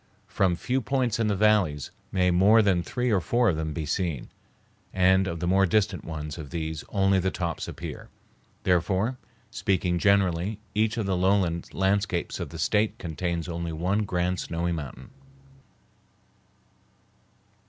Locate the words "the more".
5.39-5.67